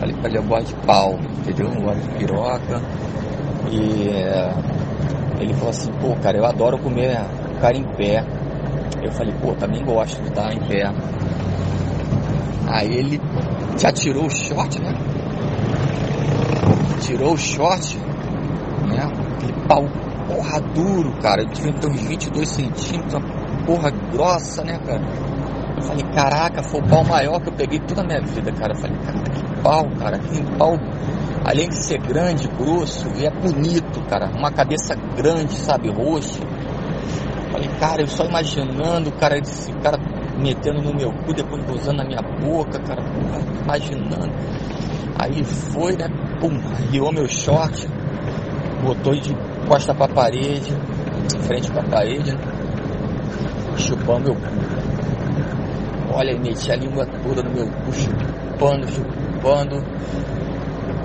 Falei 0.00 0.16
pra 0.16 0.28
ele, 0.30 0.38
eu 0.38 0.42
gosto 0.44 0.66
de 0.68 0.86
pau, 0.86 1.18
entendeu? 1.38 1.66
Eu 1.66 1.82
gosto 1.82 2.00
de 2.00 2.08
piroca. 2.16 2.80
E 3.70 4.08
é, 4.08 4.50
ele 5.38 5.52
falou 5.54 5.70
assim, 5.70 5.92
pô, 6.00 6.16
cara, 6.16 6.38
eu 6.38 6.46
adoro 6.46 6.78
comer 6.78 7.20
cara 7.60 7.76
em 7.76 7.84
pé. 7.84 8.24
Eu 9.02 9.12
falei, 9.12 9.34
pô, 9.40 9.54
também 9.54 9.84
gosto 9.84 10.20
de 10.22 10.28
estar 10.28 10.52
em 10.52 10.60
pé. 10.60 10.90
Aí 12.66 12.92
ele 12.92 13.20
já 13.78 13.92
tirou 13.92 14.26
o 14.26 14.30
short, 14.30 14.80
né? 14.80 14.94
Tirou 17.00 17.34
o 17.34 17.36
short, 17.36 17.98
né? 18.88 19.04
Aquele 19.36 19.52
pau 19.68 19.84
porra 20.26 20.60
duro, 20.74 21.12
cara. 21.20 21.42
Ele 21.42 21.50
devia 21.52 21.72
ter 21.74 21.88
uns 21.88 22.00
22 22.00 22.48
centímetros, 22.48 23.14
uma 23.14 23.66
porra 23.66 23.90
grossa, 24.12 24.64
né, 24.64 24.78
cara? 24.78 25.02
Eu 25.76 25.82
falei, 25.82 26.04
caraca, 26.14 26.62
foi 26.62 26.80
o 26.80 26.88
pau 26.88 27.04
maior 27.04 27.40
que 27.40 27.48
eu 27.48 27.52
peguei 27.52 27.78
toda 27.80 28.02
a 28.02 28.04
minha 28.04 28.20
vida, 28.20 28.52
cara. 28.52 28.72
Eu 28.72 28.80
falei, 28.80 28.96
caraca, 28.98 29.30
que 29.30 29.49
pau, 29.62 29.88
cara. 29.98 30.18
Que 30.18 30.42
pau, 30.56 30.76
além 31.44 31.68
de 31.68 31.76
ser 31.76 31.98
grande, 31.98 32.48
grosso, 32.48 33.08
e 33.16 33.26
é 33.26 33.30
bonito, 33.30 34.00
cara. 34.08 34.30
Uma 34.36 34.50
cabeça 34.50 34.94
grande, 35.16 35.54
sabe, 35.56 35.90
roxa 35.90 36.40
Falei, 37.50 37.68
cara, 37.80 38.02
eu 38.02 38.06
só 38.06 38.24
imaginando 38.24 39.10
cara, 39.12 39.36
esse 39.36 39.72
cara 39.82 39.98
metendo 40.38 40.80
no 40.80 40.94
meu 40.94 41.12
cu, 41.12 41.34
depois 41.34 41.62
usando 41.68 41.96
na 41.96 42.04
minha 42.04 42.22
boca, 42.22 42.78
cara, 42.78 43.02
imaginando. 43.62 44.32
Aí 45.18 45.42
foi, 45.44 45.96
né? 45.96 46.06
Pum, 46.40 46.58
riou 46.90 47.12
meu 47.12 47.26
short, 47.26 47.88
botou 48.82 49.14
de 49.14 49.36
costa 49.66 49.92
pra 49.92 50.08
parede, 50.08 50.72
frente 51.42 51.70
pra 51.72 51.82
parede, 51.82 52.32
né? 52.32 52.40
chupando 53.76 54.20
meu 54.20 54.34
cu. 54.34 56.14
Olha, 56.14 56.38
meti 56.38 56.70
a 56.70 56.76
língua 56.76 57.06
toda 57.22 57.42
no 57.42 57.50
meu 57.50 57.66
cu, 57.66 57.92
chupando, 57.92 58.88
chupando. 58.88 59.19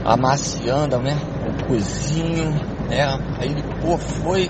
Amaciando, 0.04 1.00
né? 1.00 1.18
O 1.48 1.68
cozinho, 1.68 2.52
né? 2.90 3.04
Aí 3.40 3.50
ele, 3.50 3.64
pô, 3.82 3.98
foi, 3.98 4.50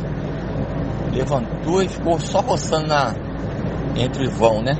levantou 1.13 1.81
e 1.81 1.87
ficou 1.87 2.19
só 2.19 2.41
roçando 2.41 2.87
na, 2.87 3.13
entre 3.95 4.27
vão, 4.27 4.61
né? 4.61 4.77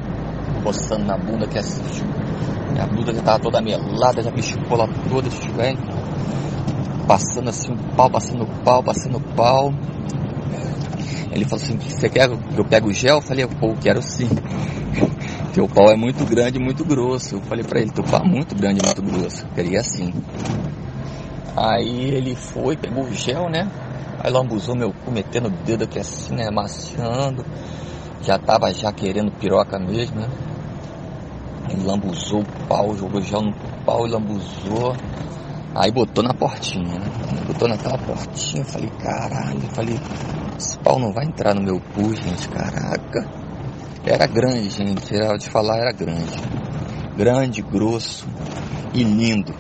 Roçando 0.64 1.06
na 1.06 1.18
bunda 1.18 1.48
que 1.48 1.58
assistiu. 1.58 2.06
A 2.80 2.86
bunda 2.88 3.14
já 3.14 3.22
tava 3.22 3.40
toda 3.40 3.62
melada, 3.62 4.22
já 4.22 4.32
bichou 4.32 4.62
lá 4.76 4.88
toda, 5.10 5.28
estiver 5.30 5.76
passando 7.08 7.50
assim 7.50 7.72
um 7.72 7.78
pau, 7.96 8.10
passando 8.10 8.46
pau, 8.64 8.84
passando 8.84 9.20
pau. 9.36 9.74
Ele 11.32 11.46
falou 11.46 11.64
assim, 11.64 11.78
você 11.78 12.10
quer 12.10 12.30
que 12.30 12.58
eu 12.60 12.66
pegue 12.66 12.88
o 12.88 12.94
gel? 12.94 13.18
Eu 13.18 13.22
falei, 13.22 13.46
pô, 13.48 13.74
quero 13.82 14.02
sim. 14.02 14.30
Teu 15.56 15.70
pau 15.70 15.90
é 15.90 15.96
muito 15.96 16.26
grande, 16.26 16.60
muito 16.60 16.84
grosso. 16.84 17.36
Eu 17.36 17.42
falei 17.44 17.64
pra 17.64 17.80
ele, 17.80 17.90
teu 17.90 18.04
pau 18.04 18.20
é 18.20 18.28
muito 18.28 18.54
grande, 18.54 18.82
muito 18.86 19.02
grosso. 19.02 19.46
Eu 19.46 19.54
queria 19.54 19.80
assim. 19.80 20.14
Aí 21.56 22.14
ele 22.14 22.36
foi, 22.36 22.76
pegou 22.76 23.06
o 23.06 23.14
gel, 23.14 23.50
né? 23.50 23.66
Aí 24.20 24.30
lambuzou 24.30 24.76
meu 24.76 24.92
cu, 24.92 25.12
metendo 25.12 25.48
o 25.48 25.52
dedo 25.64 25.86
aqui 25.86 25.98
assim, 25.98 26.36
né? 26.36 26.50
Amaciando. 26.50 27.46
Já 28.22 28.38
tava 28.38 28.74
já 28.74 28.92
querendo 28.92 29.32
piroca 29.32 29.80
mesmo, 29.80 30.20
né? 30.20 30.28
Ele 31.70 31.86
lambuzou 31.86 32.42
o 32.42 32.68
pau, 32.68 32.94
jogou 32.98 33.22
gel 33.22 33.44
no 33.44 33.54
pau 33.86 34.06
e 34.06 34.12
lambuzou. 34.12 34.94
Aí 35.74 35.90
botou 35.90 36.22
na 36.22 36.34
portinha, 36.34 37.00
né? 37.00 37.08
Botou 37.48 37.70
naquela 37.70 37.98
portinha, 37.98 38.66
falei, 38.66 38.90
caralho, 39.00 39.62
falei, 39.74 39.98
esse 40.58 40.78
pau 40.80 41.00
não 41.00 41.14
vai 41.14 41.24
entrar 41.26 41.56
no 41.56 41.62
meu 41.62 41.80
cu, 41.80 42.14
gente, 42.14 42.50
caraca. 42.50 43.45
Era 44.08 44.28
grande, 44.28 44.70
gente, 44.70 45.16
era 45.16 45.36
de 45.36 45.50
falar, 45.50 45.78
era 45.80 45.92
grande. 45.92 46.38
Grande, 47.18 47.62
grosso 47.64 48.28
e 48.94 49.04
lindo. 49.04 49.52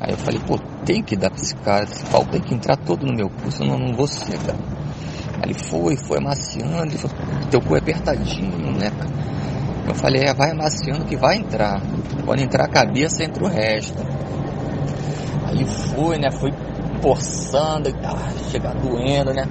Aí 0.00 0.12
eu 0.12 0.18
falei, 0.18 0.40
pô, 0.46 0.56
tem 0.84 1.02
que 1.02 1.16
dar 1.16 1.28
pra 1.28 1.40
esse 1.40 1.56
cara, 1.56 1.84
esse 1.84 2.04
pau 2.06 2.24
tem 2.24 2.40
que 2.40 2.54
entrar 2.54 2.76
todo 2.76 3.04
no 3.04 3.12
meu 3.12 3.28
cu, 3.28 3.50
senão 3.50 3.74
eu 3.74 3.80
não 3.80 3.96
vou 3.96 4.06
ser, 4.06 4.38
cara. 4.38 4.58
Aí 5.42 5.50
ele 5.50 5.54
foi, 5.54 5.96
foi 5.96 6.18
amaciando, 6.18 6.86
ele 6.86 6.98
falou, 6.98 7.16
teu 7.50 7.60
cu 7.60 7.74
é 7.74 7.78
apertadinho, 7.78 8.72
né, 8.78 8.90
cara? 8.90 9.10
Eu 9.88 9.94
falei, 9.94 10.22
é, 10.22 10.34
vai 10.34 10.52
amaciando 10.52 11.04
que 11.04 11.16
vai 11.16 11.38
entrar. 11.38 11.80
Quando 12.24 12.40
entrar 12.40 12.66
a 12.66 12.68
cabeça, 12.68 13.24
entra 13.24 13.42
o 13.42 13.48
resto. 13.48 13.98
Aí 15.46 15.64
foi, 15.64 16.18
né? 16.18 16.30
Foi 16.30 16.52
forçando, 17.00 17.88
ah, 18.04 18.30
chegar 18.50 18.74
doendo, 18.74 19.32
né? 19.32 19.44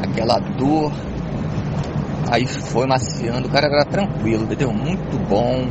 Aquela 0.00 0.38
dor. 0.38 0.92
Aí 2.32 2.46
foi 2.46 2.86
maciando, 2.86 3.46
o 3.46 3.50
cara 3.50 3.66
era 3.66 3.84
tranquilo, 3.84 4.44
entendeu? 4.44 4.72
Muito 4.72 5.18
bom. 5.28 5.66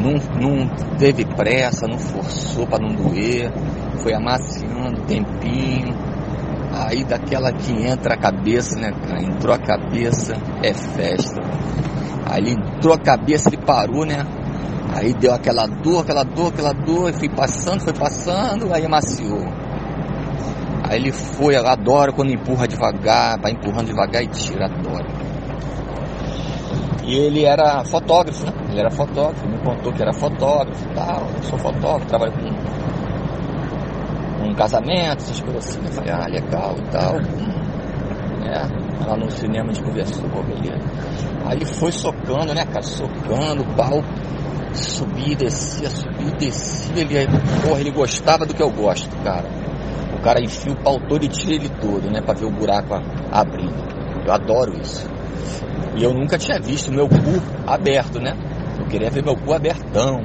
Não, 0.00 0.14
não 0.40 0.96
teve 0.96 1.22
pressa, 1.22 1.86
não 1.86 1.98
forçou 1.98 2.66
para 2.66 2.82
não 2.82 2.94
doer. 2.94 3.52
Foi 3.98 4.14
amaciando 4.14 5.02
tempinho. 5.02 5.94
Aí 6.72 7.04
daquela 7.04 7.52
que 7.52 7.72
entra 7.86 8.14
a 8.14 8.16
cabeça, 8.16 8.80
né? 8.80 8.90
Entrou 9.20 9.54
a 9.54 9.58
cabeça, 9.58 10.32
é 10.62 10.72
festa. 10.72 11.42
Aí 12.24 12.54
entrou 12.54 12.94
a 12.94 12.98
cabeça, 12.98 13.50
ele 13.50 13.58
parou, 13.58 14.06
né? 14.06 14.24
Aí 14.96 15.12
deu 15.12 15.34
aquela 15.34 15.66
dor, 15.66 16.00
aquela 16.00 16.24
dor, 16.24 16.54
aquela 16.54 16.72
dor, 16.72 17.10
e 17.10 17.12
fui 17.12 17.28
passando, 17.28 17.80
foi 17.82 17.92
passando, 17.92 18.72
aí 18.72 18.86
amaciou. 18.86 19.44
Aí 20.84 20.98
ele 20.98 21.12
foi, 21.12 21.54
eu 21.54 21.66
adoro 21.66 22.14
quando 22.14 22.32
empurra 22.32 22.66
devagar, 22.66 23.38
vai 23.40 23.52
empurrando 23.52 23.86
devagar 23.86 24.22
e 24.22 24.28
tira, 24.28 24.66
adoro. 24.66 24.91
E 27.04 27.16
ele 27.16 27.44
era 27.44 27.84
fotógrafo, 27.84 28.44
né? 28.46 28.52
Ele 28.70 28.80
era 28.80 28.90
fotógrafo, 28.90 29.48
me 29.48 29.58
contou 29.58 29.92
que 29.92 30.02
era 30.02 30.12
fotógrafo 30.12 30.84
e 30.84 30.94
tal. 30.94 31.26
Eu 31.36 31.42
sou 31.42 31.58
fotógrafo, 31.58 32.06
trabalho 32.06 32.32
com 32.32 32.48
um 34.46 34.54
casamento, 34.54 35.22
essas 35.22 35.40
coisas 35.40 35.68
assim. 35.68 35.80
Eu 35.84 35.92
falei, 35.92 36.12
ah, 36.12 36.26
legal 36.26 36.76
e 36.78 36.82
tal. 36.90 37.16
É, 38.44 39.06
lá 39.06 39.16
no 39.16 39.30
cinema 39.30 39.70
a 39.70 39.72
gente 39.72 39.84
conversou, 39.84 40.28
beleza. 40.28 40.84
Aí 41.46 41.64
foi 41.64 41.90
socando, 41.92 42.54
né, 42.54 42.64
cara? 42.64 42.82
Socando, 42.82 43.64
pau 43.76 44.02
subia 44.74 45.36
descia, 45.36 45.90
subia 45.90 46.30
descia. 46.38 47.00
Ele, 47.00 47.26
porra, 47.62 47.80
ele 47.80 47.90
gostava 47.90 48.46
do 48.46 48.54
que 48.54 48.62
eu 48.62 48.70
gosto, 48.70 49.14
cara. 49.22 49.48
O 50.16 50.22
cara 50.22 50.40
enfia 50.40 50.72
o 50.72 50.76
pau 50.76 50.98
todo 51.08 51.24
e 51.24 51.28
tira 51.28 51.54
ele 51.54 51.68
todo, 51.80 52.10
né? 52.10 52.20
Pra 52.20 52.34
ver 52.34 52.46
o 52.46 52.50
buraco 52.50 52.94
abrindo. 53.30 53.82
Eu 54.26 54.32
adoro 54.32 54.72
isso. 54.80 55.06
E 55.96 56.02
eu 56.02 56.12
nunca 56.12 56.38
tinha 56.38 56.60
visto 56.60 56.92
meu 56.92 57.08
cu 57.08 57.16
aberto, 57.66 58.20
né? 58.20 58.32
Eu 58.78 58.86
queria 58.86 59.10
ver 59.10 59.24
meu 59.24 59.36
cu 59.36 59.52
abertão. 59.52 60.22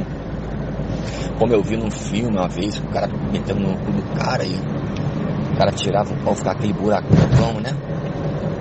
Como 1.37 1.53
eu 1.53 1.61
vi 1.61 1.77
num 1.77 1.91
filme 1.91 2.37
uma 2.37 2.47
vez, 2.47 2.77
o 2.77 2.87
cara 2.87 3.07
metendo 3.31 3.59
no 3.59 3.77
cu 3.77 3.91
do 3.91 4.03
cara 4.19 4.43
e 4.43 4.55
o 4.55 5.57
cara 5.57 5.71
tirava 5.71 6.13
o 6.13 6.17
pau, 6.23 6.33
ficava 6.33 6.57
aquele 6.57 6.73
buracão, 6.73 7.59
né? 7.61 7.71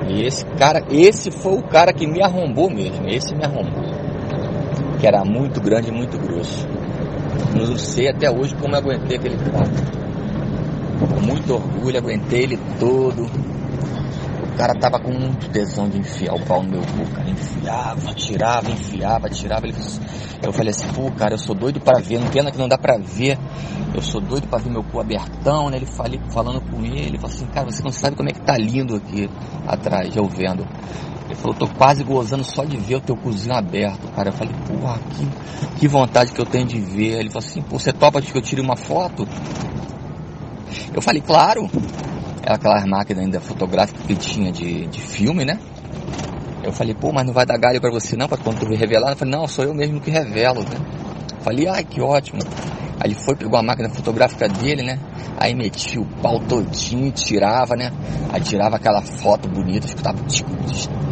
E 0.08 0.22
esse 0.22 0.44
cara, 0.58 0.82
esse 0.90 1.30
foi 1.30 1.54
o 1.54 1.62
cara 1.62 1.92
que 1.92 2.06
me 2.06 2.22
arrombou 2.22 2.70
mesmo. 2.70 3.08
Esse 3.08 3.34
me 3.34 3.44
arrombou 3.44 3.96
que 4.98 5.06
era 5.06 5.25
muito 5.25 5.60
grande 5.60 5.88
e 5.88 5.92
muito 5.92 6.18
grosso. 6.18 6.66
Não 7.54 7.76
sei 7.76 8.08
até 8.08 8.30
hoje 8.30 8.54
como 8.56 8.75
eu 8.75 8.78
aguentei 8.78 9.16
aquele 9.16 9.36
prato. 9.36 9.82
Com 11.14 11.20
muito 11.20 11.54
orgulho, 11.54 11.98
aguentei 11.98 12.44
ele 12.44 12.58
todo. 12.78 13.26
O 14.56 14.58
cara 14.58 14.72
tava 14.72 14.98
com 14.98 15.12
muito 15.12 15.50
tesão 15.50 15.86
de 15.86 15.98
enfiar 15.98 16.34
o 16.34 16.40
pau 16.46 16.62
no 16.62 16.70
meu 16.70 16.80
cu, 16.80 17.14
cara. 17.14 17.28
Enfiava, 17.28 18.14
tirava, 18.14 18.70
enfiava, 18.70 19.28
tirava. 19.28 19.66
Ele... 19.66 19.76
Eu 20.42 20.50
falei 20.50 20.70
assim, 20.70 20.88
pô, 20.94 21.10
cara, 21.10 21.34
eu 21.34 21.38
sou 21.38 21.54
doido 21.54 21.78
para 21.78 22.00
ver. 22.00 22.18
Não 22.18 22.30
pena 22.30 22.50
que 22.50 22.56
não 22.56 22.66
dá 22.66 22.78
pra 22.78 22.96
ver. 22.96 23.38
Eu 23.94 24.00
sou 24.00 24.18
doido 24.18 24.48
para 24.48 24.60
ver 24.60 24.70
meu 24.70 24.82
cu 24.82 24.98
abertão, 24.98 25.68
né? 25.68 25.76
Ele 25.76 25.84
falei, 25.84 26.18
falando 26.30 26.62
com 26.62 26.82
ele, 26.82 27.00
ele 27.00 27.18
falou 27.18 27.36
assim, 27.36 27.44
cara, 27.48 27.70
você 27.70 27.82
não 27.82 27.92
sabe 27.92 28.16
como 28.16 28.30
é 28.30 28.32
que 28.32 28.40
tá 28.40 28.56
lindo 28.56 28.96
aqui 28.96 29.28
atrás, 29.68 30.16
eu 30.16 30.25
vendo. 30.26 30.66
Ele 31.26 31.34
falou, 31.34 31.54
tô 31.54 31.68
quase 31.68 32.02
gozando 32.02 32.42
só 32.42 32.64
de 32.64 32.78
ver 32.78 32.94
o 32.94 33.00
teu 33.02 33.14
cozinho 33.14 33.54
aberto, 33.54 34.10
cara. 34.12 34.30
Eu 34.30 34.32
falei, 34.32 34.54
porra, 34.66 34.98
que, 35.10 35.80
que 35.80 35.86
vontade 35.86 36.32
que 36.32 36.40
eu 36.40 36.46
tenho 36.46 36.64
de 36.64 36.80
ver. 36.80 37.18
Ele 37.18 37.28
falou 37.28 37.46
assim, 37.46 37.60
pô, 37.60 37.78
você 37.78 37.92
topa 37.92 38.22
que 38.22 38.34
eu 38.34 38.40
tire 38.40 38.62
uma 38.62 38.75
foto? 38.75 39.28
Eu 40.94 41.02
falei, 41.02 41.20
claro. 41.20 41.68
Aquelas 42.46 42.84
máquinas 42.84 43.24
ainda 43.24 43.40
fotográficas 43.40 44.06
que 44.06 44.14
tinha 44.14 44.52
de, 44.52 44.86
de 44.86 45.00
filme, 45.00 45.44
né? 45.44 45.58
Eu 46.62 46.72
falei, 46.72 46.94
pô, 46.94 47.12
mas 47.12 47.26
não 47.26 47.32
vai 47.32 47.44
dar 47.44 47.58
galho 47.58 47.80
pra 47.80 47.90
você 47.90 48.16
não, 48.16 48.28
pra 48.28 48.38
quando 48.38 48.60
tu 48.60 48.66
revelar? 48.74 49.12
Eu 49.12 49.16
falei, 49.16 49.34
não, 49.34 49.46
sou 49.46 49.64
eu 49.64 49.74
mesmo 49.74 50.00
que 50.00 50.10
revelo, 50.10 50.60
né? 50.62 50.76
Falei, 51.40 51.68
ai, 51.68 51.84
que 51.84 52.00
ótimo. 52.00 52.40
Aí 52.98 53.10
ele 53.10 53.14
foi, 53.14 53.36
pegou 53.36 53.58
a 53.58 53.62
máquina 53.62 53.88
fotográfica 53.90 54.48
dele, 54.48 54.82
né? 54.82 54.98
Aí 55.38 55.54
metia 55.54 56.00
o 56.00 56.06
pau 56.22 56.40
todinho, 56.40 57.12
tirava, 57.12 57.76
né? 57.76 57.92
Aí 58.32 58.40
tirava 58.40 58.76
aquela 58.76 59.02
foto 59.02 59.48
bonita, 59.48 59.86
escutava, 59.86 60.18
tipo, 60.24 60.50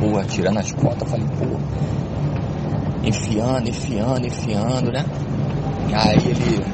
porra, 0.01 0.25
tirando 0.25 0.59
as 0.59 0.71
fotos. 0.71 1.03
Eu 1.03 1.07
falei, 1.07 1.27
pô, 1.39 3.07
enfiando, 3.07 3.69
enfiando, 3.69 4.27
enfiando, 4.27 4.91
né? 4.91 5.05
E 5.89 5.95
aí 5.95 6.17
ele. 6.17 6.65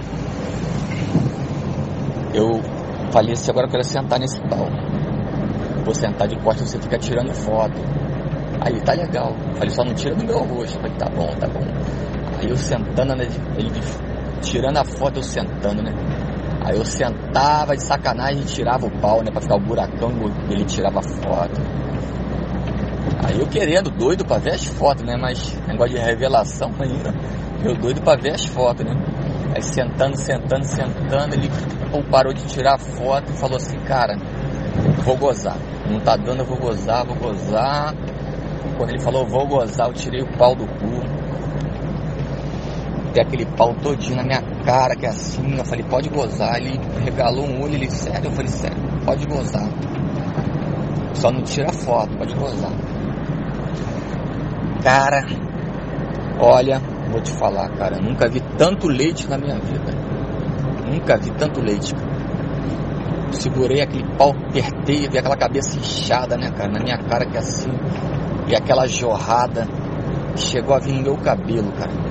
Eu 2.32 2.79
falei 3.10 3.32
assim, 3.32 3.50
agora 3.50 3.66
eu 3.66 3.70
quero 3.70 3.84
sentar 3.84 4.18
nesse 4.18 4.40
pau. 4.42 4.66
Vou 5.84 5.94
sentar 5.94 6.28
de 6.28 6.36
costas, 6.36 6.70
você 6.70 6.78
fica 6.80 6.98
tirando 6.98 7.32
foto. 7.34 7.74
Aí, 8.60 8.80
tá 8.82 8.92
legal. 8.92 9.34
Falei, 9.54 9.70
só 9.70 9.82
não 9.84 9.94
tira 9.94 10.14
do 10.14 10.24
meu 10.24 10.38
rosto. 10.38 10.78
Falei, 10.78 10.96
tá 10.96 11.08
bom, 11.08 11.28
tá 11.38 11.48
bom. 11.48 11.64
Aí 12.38 12.48
eu 12.48 12.56
sentando, 12.56 13.14
né, 13.16 13.26
ele 13.56 13.70
tirando 14.42 14.78
a 14.78 14.84
foto, 14.84 15.18
eu 15.18 15.22
sentando, 15.22 15.82
né? 15.82 15.92
Aí 16.62 16.76
eu 16.76 16.84
sentava 16.84 17.74
de 17.74 17.82
sacanagem 17.82 18.42
e 18.42 18.44
tirava 18.44 18.86
o 18.86 19.00
pau, 19.00 19.22
né? 19.22 19.30
Pra 19.30 19.40
ficar 19.40 19.56
o 19.56 19.60
buracão 19.60 20.10
ele 20.50 20.64
tirava 20.64 21.00
a 21.00 21.02
foto. 21.02 21.60
Aí 23.26 23.38
eu 23.38 23.46
querendo, 23.46 23.90
doido 23.90 24.24
pra 24.24 24.38
ver 24.38 24.52
as 24.52 24.64
fotos, 24.64 25.02
né? 25.04 25.16
Mas 25.16 25.58
negócio 25.66 25.94
de 25.94 26.00
revelação 26.00 26.70
ainda. 26.80 27.14
Eu 27.64 27.74
doido 27.76 28.02
pra 28.02 28.16
ver 28.16 28.34
as 28.34 28.44
fotos, 28.44 28.84
né? 28.84 28.92
Aí 29.54 29.62
sentando, 29.62 30.16
sentando, 30.16 30.64
sentando, 30.64 31.34
ele 31.34 31.50
ou 31.92 32.02
parou 32.04 32.32
de 32.32 32.44
tirar 32.46 32.74
a 32.74 32.78
foto 32.78 33.30
e 33.32 33.36
falou 33.36 33.56
assim, 33.56 33.78
cara, 33.80 34.16
vou 35.04 35.16
gozar. 35.16 35.56
Não 35.90 35.98
tá 36.00 36.16
dando, 36.16 36.40
eu 36.40 36.46
vou 36.46 36.58
gozar, 36.58 37.04
vou 37.04 37.16
gozar. 37.16 37.94
Quando 38.76 38.90
ele 38.90 39.00
falou 39.00 39.26
vou 39.26 39.46
gozar, 39.46 39.88
eu 39.88 39.92
tirei 39.92 40.22
o 40.22 40.38
pau 40.38 40.54
do 40.54 40.66
cu 40.66 41.20
ter 43.12 43.22
aquele 43.22 43.44
pau 43.44 43.74
todinho 43.74 44.16
na 44.16 44.22
minha 44.22 44.42
cara, 44.64 44.94
que 44.94 45.06
é 45.06 45.08
assim. 45.08 45.56
Eu 45.56 45.64
falei, 45.64 45.84
pode 45.84 46.08
gozar. 46.08 46.56
Ele 46.56 46.80
regalou 47.04 47.44
um 47.44 47.62
olho, 47.62 47.74
ele, 47.74 47.90
sério? 47.90 48.26
Eu 48.26 48.32
falei, 48.32 48.48
sério, 48.48 48.76
pode 49.04 49.26
gozar. 49.26 49.68
Só 51.14 51.30
não 51.30 51.42
tira 51.42 51.72
foto, 51.72 52.16
pode 52.16 52.34
gozar. 52.34 52.70
Cara, 54.82 55.26
olha, 56.38 56.80
vou 57.10 57.20
te 57.20 57.32
falar, 57.32 57.68
cara, 57.70 57.98
nunca 57.98 58.28
vi 58.28 58.40
tanto 58.56 58.88
leite 58.88 59.28
na 59.28 59.36
minha 59.36 59.58
vida. 59.58 59.92
Nunca 60.90 61.16
vi 61.16 61.30
tanto 61.32 61.60
leite. 61.60 61.94
Segurei 63.32 63.80
aquele 63.80 64.04
pau, 64.16 64.30
apertei, 64.30 65.08
vi 65.08 65.18
aquela 65.18 65.36
cabeça 65.36 65.78
inchada, 65.78 66.36
né, 66.36 66.50
cara, 66.50 66.70
na 66.70 66.80
minha 66.80 66.98
cara 66.98 67.26
que 67.26 67.36
é 67.36 67.40
assim. 67.40 67.70
E 68.48 68.54
aquela 68.54 68.86
jorrada 68.86 69.66
que 70.34 70.40
chegou 70.42 70.74
a 70.74 70.78
vir 70.78 70.92
no 70.92 71.02
meu 71.02 71.16
cabelo, 71.16 71.70
cara 71.72 72.10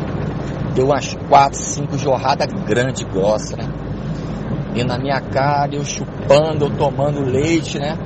deu 0.80 0.86
umas 0.86 1.14
quatro, 1.28 1.60
cinco 1.60 1.98
jorradas 1.98 2.48
grandes, 2.64 3.04
grossa, 3.04 3.58
né? 3.58 3.68
E 4.74 4.84
na 4.84 4.98
minha 4.98 5.20
cara, 5.20 5.76
eu 5.76 5.84
chupando, 5.84 6.66
eu 6.66 6.78
tomando 6.78 7.22
leite, 7.22 7.78
né? 7.78 7.98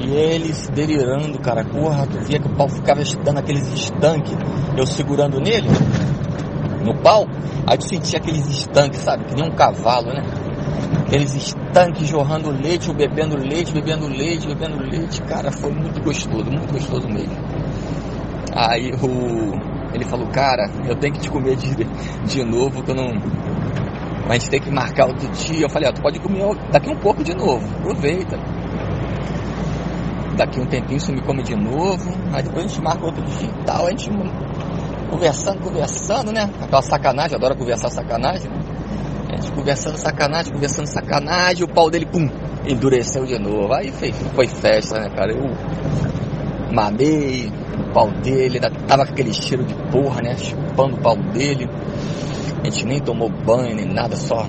E 0.00 0.10
ele 0.10 0.52
se 0.52 0.70
delirando, 0.70 1.38
cara. 1.38 1.64
Porra, 1.64 2.06
tu 2.06 2.20
via 2.24 2.38
que 2.38 2.46
o 2.46 2.50
pau 2.50 2.68
ficava 2.68 3.00
dando 3.24 3.38
aqueles 3.38 3.66
estanques, 3.72 4.36
eu 4.76 4.86
segurando 4.86 5.40
nele, 5.40 5.68
no 6.84 6.94
pau. 7.02 7.26
Aí 7.66 7.78
tu 7.78 7.88
sentia 7.88 8.18
aqueles 8.18 8.46
estanques, 8.48 9.00
sabe? 9.00 9.24
Que 9.24 9.34
nem 9.34 9.48
um 9.48 9.54
cavalo, 9.54 10.12
né? 10.12 10.22
Aqueles 11.06 11.34
estanques 11.34 12.08
jorrando 12.08 12.50
leite, 12.50 12.92
bebendo 12.92 13.36
leite, 13.36 13.72
bebendo 13.72 14.06
leite, 14.08 14.46
bebendo 14.46 14.82
leite. 14.82 15.22
Cara, 15.22 15.50
foi 15.50 15.72
muito 15.72 16.02
gostoso, 16.02 16.50
muito 16.50 16.72
gostoso 16.72 17.08
mesmo. 17.08 17.36
Aí 18.54 18.92
o, 18.92 19.94
ele 19.94 20.04
falou, 20.04 20.26
cara, 20.28 20.70
eu 20.88 20.94
tenho 20.96 21.14
que 21.14 21.20
te 21.20 21.30
comer 21.30 21.56
de, 21.56 21.84
de 22.26 22.44
novo, 22.44 22.82
que 22.82 22.90
eu 22.90 22.94
não. 22.94 23.10
A 24.28 24.34
gente 24.34 24.50
tem 24.50 24.60
que 24.60 24.70
marcar 24.70 25.06
outro 25.06 25.28
dia. 25.28 25.62
Eu 25.62 25.70
falei, 25.70 25.88
ó, 25.88 25.92
tu 25.92 26.00
pode 26.00 26.20
comer 26.20 26.54
daqui 26.70 26.90
um 26.90 26.96
pouco 26.96 27.22
de 27.24 27.34
novo, 27.34 27.66
aproveita. 27.78 28.38
Daqui 30.36 30.60
um 30.60 30.66
tempinho 30.66 31.00
você 31.00 31.12
me 31.12 31.20
come 31.20 31.42
de 31.42 31.54
novo, 31.54 32.10
aí 32.32 32.42
depois 32.42 32.64
a 32.64 32.68
gente 32.68 32.80
marca 32.80 33.04
outro 33.04 33.22
dia 33.22 33.48
e 33.48 33.64
tal, 33.64 33.86
a 33.86 33.90
gente 33.90 34.10
conversando, 35.10 35.60
conversando, 35.60 36.32
né? 36.32 36.48
Aquela 36.62 36.82
sacanagem, 36.82 37.36
adora 37.36 37.54
conversar 37.54 37.90
sacanagem, 37.90 38.48
né? 38.48 38.58
A 39.28 39.36
gente 39.36 39.52
conversando 39.52 39.96
sacanagem, 39.96 40.52
conversando 40.52 40.86
sacanagem, 40.86 41.64
o 41.64 41.68
pau 41.68 41.90
dele, 41.90 42.06
pum, 42.06 42.28
endureceu 42.66 43.24
de 43.24 43.38
novo. 43.38 43.72
Aí 43.74 43.90
foi, 43.92 44.12
foi 44.12 44.46
festa, 44.46 45.00
né, 45.00 45.08
cara? 45.10 45.32
Eu 45.32 45.50
mamei 46.72 47.50
o 47.78 47.92
pau 47.92 48.10
dele, 48.10 48.58
ainda 48.62 48.70
tava 48.86 49.04
com 49.04 49.12
aquele 49.12 49.32
cheiro 49.32 49.64
de 49.64 49.74
porra, 49.90 50.22
né? 50.22 50.36
Chupando 50.36 50.96
o 50.96 51.00
pau 51.00 51.16
dele. 51.16 51.68
A 52.62 52.64
gente 52.64 52.86
nem 52.86 53.00
tomou 53.00 53.30
banho 53.30 53.74
nem 53.74 53.86
nada, 53.86 54.16
só 54.16 54.46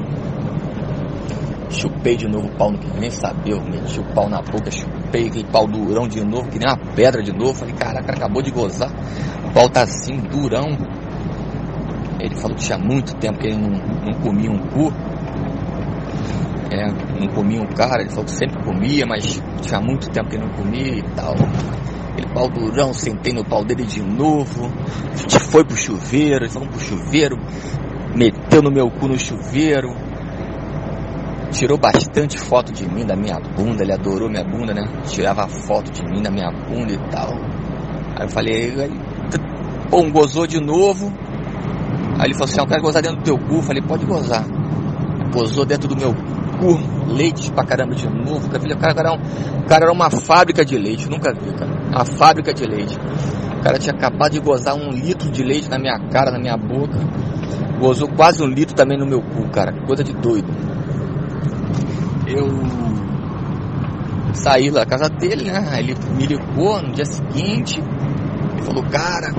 chupei 1.72 2.18
de 2.18 2.28
novo 2.28 2.48
o 2.48 2.52
pau, 2.58 2.72
nem 3.00 3.10
saber. 3.10 3.54
Eu 3.54 3.62
meti 3.62 4.00
o 4.00 4.14
pau 4.14 4.30
na 4.30 4.42
boca, 4.42 4.70
chupei 4.70 5.28
aquele 5.28 5.46
pau 5.46 5.66
durão 5.68 6.08
de 6.08 6.24
novo, 6.24 6.50
que 6.50 6.60
nem 6.60 6.68
uma 6.68 6.94
pedra 6.94 7.24
de 7.24 7.32
novo. 7.32 7.54
Falei, 7.54 7.74
caraca, 7.74 8.12
acabou 8.12 8.42
de 8.42 8.52
gozar. 8.52 8.92
O 9.54 9.80
assim, 9.80 10.18
durão. 10.30 10.78
Ele 12.20 12.36
falou 12.36 12.56
que 12.56 12.64
tinha 12.64 12.78
muito 12.78 13.16
tempo 13.18 13.38
que 13.38 13.48
ele 13.48 13.58
não, 13.58 13.70
não 13.70 14.14
comia 14.22 14.50
um 14.50 14.60
cu. 14.70 14.94
É, 16.72 16.88
não 17.20 17.28
comia 17.34 17.62
um 17.62 17.68
cara, 17.68 18.02
ele 18.02 18.10
falou 18.12 18.26
que 18.26 18.32
sempre 18.32 18.64
comia, 18.64 19.06
mas 19.06 19.42
tinha 19.62 19.82
muito 19.82 20.10
tempo 20.10 20.30
que 20.30 20.38
ele 20.38 20.46
não 20.46 20.54
comia 20.54 20.96
e 20.96 21.04
tal. 21.16 21.34
Aquele 21.34 22.34
pau 22.34 22.50
durão, 22.50 22.94
sentei 22.94 23.34
no 23.34 23.44
pau 23.44 23.66
dele 23.66 23.84
de 23.84 24.02
novo. 24.02 24.72
A 25.12 25.18
gente 25.18 25.40
foi 25.40 25.66
pro 25.66 25.76
chuveiro, 25.76 26.46
eles 26.46 26.54
foram 26.54 26.68
pro 26.68 26.80
chuveiro, 26.80 27.38
meteu 28.16 28.62
no 28.62 28.72
meu 28.72 28.90
cu 28.90 29.10
no 29.10 29.20
chuveiro, 29.20 29.90
tirou 31.52 31.78
bastante 31.78 32.38
foto 32.38 32.72
de 32.72 32.88
mim, 32.88 33.06
da 33.06 33.18
minha 33.18 33.38
bunda, 33.38 33.84
ele 33.84 33.92
adorou 33.92 34.30
minha 34.30 34.44
bunda, 34.44 34.74
né? 34.74 34.84
Tirava 35.06 35.48
foto 35.48 35.92
de 35.92 36.04
mim, 36.06 36.22
da 36.22 36.32
minha 36.32 36.50
bunda 36.52 36.94
e 36.94 37.10
tal. 37.10 37.34
Aí 38.16 38.26
eu 38.26 38.30
falei, 38.30 38.74
pô, 39.92 40.02
gozou 40.10 40.48
de 40.48 40.60
novo. 40.60 41.14
Aí 42.18 42.28
ele 42.28 42.34
falou 42.34 42.50
assim, 42.50 42.60
ah, 42.60 42.64
eu 42.64 42.68
quero 42.68 42.82
gozar 42.82 43.02
dentro 43.02 43.18
do 43.18 43.24
teu 43.24 43.38
cu. 43.38 43.56
Eu 43.56 43.62
falei, 43.62 43.82
pode 43.82 44.06
gozar. 44.06 44.46
Gozou 45.34 45.66
dentro 45.66 45.90
do 45.90 45.98
meu 45.98 46.14
cu, 46.14 47.12
leite 47.14 47.52
pra 47.52 47.66
caramba 47.66 47.94
de 47.94 48.08
novo. 48.08 48.48
O 48.48 48.78
cara, 48.78 48.94
era, 48.98 49.12
um, 49.12 49.60
o 49.60 49.66
cara 49.66 49.84
era 49.84 49.92
uma 49.92 50.10
fábrica 50.10 50.64
de 50.64 50.78
leite, 50.78 51.10
nunca 51.10 51.34
vi, 51.34 51.52
cara. 51.54 51.72
Uma 51.90 52.06
fábrica 52.06 52.54
de 52.54 52.66
leite. 52.66 52.98
O 53.60 53.64
cara 53.64 53.78
tinha 53.78 53.94
acabado 53.94 54.32
de 54.32 54.40
gozar 54.40 54.76
um 54.76 54.90
litro 54.90 55.30
de 55.30 55.44
leite 55.44 55.70
na 55.70 55.78
minha 55.78 56.00
cara, 56.10 56.32
na 56.32 56.40
minha 56.40 56.58
boca. 56.58 56.98
Gozou 57.80 58.08
quase 58.08 58.42
um 58.42 58.48
litro 58.48 58.76
também 58.76 58.98
no 58.98 59.06
meu 59.06 59.22
cu, 59.22 59.50
cara. 59.50 59.74
Coisa 59.86 60.04
de 60.04 60.14
doido. 60.14 60.48
Eu 62.28 62.48
saí 64.34 64.72
da 64.72 64.86
casa 64.86 65.10
dele, 65.10 65.52
né? 65.52 65.80
Ele 65.80 65.96
me 66.16 66.26
ligou 66.26 66.82
no 66.82 66.92
dia 66.94 67.06
seguinte. 67.06 67.82
Ele 68.54 68.62
falou, 68.64 68.84
cara, 68.84 69.32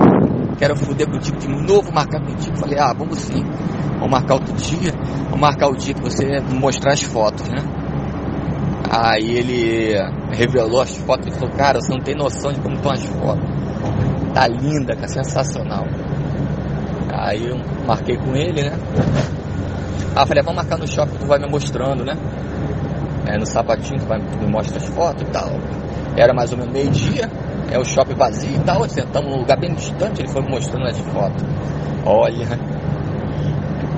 quero 0.55 0.75
foder 0.75 1.09
contigo 1.09 1.37
de 1.37 1.47
novo, 1.47 1.91
marcar 1.93 2.21
contigo. 2.21 2.57
Falei, 2.57 2.79
ah, 2.79 2.93
vamos 2.93 3.19
sim. 3.19 3.43
Vamos 3.93 4.09
marcar 4.09 4.35
outro 4.35 4.53
dia. 4.53 4.91
Vamos 5.25 5.39
marcar 5.39 5.67
o 5.69 5.75
dia 5.75 5.93
que 5.93 6.01
você 6.01 6.39
mostrar 6.53 6.93
as 6.93 7.03
fotos, 7.03 7.47
né? 7.49 7.59
Aí 8.89 9.37
ele 9.37 9.95
revelou 10.31 10.81
as 10.81 10.95
fotos 10.97 11.27
e 11.27 11.31
falou, 11.31 11.55
cara, 11.55 11.79
você 11.79 11.91
não 11.93 12.01
tem 12.01 12.15
noção 12.15 12.51
de 12.51 12.59
como 12.59 12.75
estão 12.75 12.91
as 12.91 13.03
fotos. 13.05 13.43
Tá 14.33 14.47
linda, 14.47 14.95
cara, 14.95 15.07
sensacional. 15.07 15.85
Aí 17.11 17.47
eu 17.47 17.57
marquei 17.87 18.17
com 18.17 18.35
ele, 18.35 18.63
né? 18.63 18.77
Ah, 20.15 20.25
falei, 20.27 20.43
vamos 20.43 20.57
marcar 20.57 20.77
no 20.77 20.87
shopping, 20.87 21.17
tu 21.17 21.25
vai 21.25 21.39
me 21.39 21.49
mostrando, 21.49 22.03
né? 22.05 22.13
É, 23.25 23.37
no 23.37 23.45
sapatinho, 23.47 23.99
tu, 23.99 24.05
vai, 24.05 24.19
tu 24.19 24.37
me 24.37 24.47
mostra 24.47 24.77
as 24.77 24.85
fotos 24.85 25.23
e 25.23 25.31
tal. 25.31 25.49
Era 26.15 26.33
mais 26.33 26.51
ou 26.51 26.57
menos 26.57 26.71
meio-dia, 26.71 27.29
é 27.71 27.79
o 27.79 27.83
shopping 27.83 28.15
vazio 28.15 28.55
e 28.55 28.59
tal, 28.63 28.87
sentamos 28.87 29.31
num 29.31 29.39
lugar 29.39 29.59
bem 29.59 29.73
distante, 29.73 30.21
ele 30.21 30.29
foi 30.29 30.41
me 30.41 30.49
mostrando 30.49 30.87
as 30.87 30.97
fotos. 30.99 31.43
Olha, 32.05 32.47